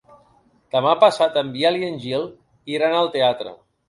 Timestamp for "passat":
1.03-1.37